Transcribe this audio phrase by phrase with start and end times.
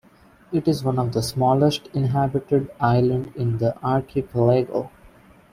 [0.51, 4.89] It is one of the smallest inhabited islands in the archipelago.